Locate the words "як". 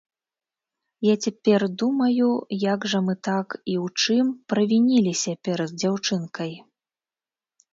2.63-2.87